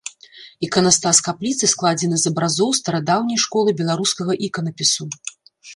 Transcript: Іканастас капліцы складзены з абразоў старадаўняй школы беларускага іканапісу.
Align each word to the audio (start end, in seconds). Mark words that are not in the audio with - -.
Іканастас 0.67 1.19
капліцы 1.27 1.69
складзены 1.73 2.17
з 2.23 2.33
абразоў 2.33 2.69
старадаўняй 2.81 3.39
школы 3.47 3.69
беларускага 3.85 4.33
іканапісу. 4.51 5.03